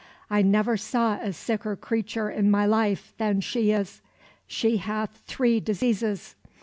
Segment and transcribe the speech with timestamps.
[0.31, 4.01] I never saw a sicker creature in my life than she is.
[4.47, 6.33] She hath three diseases....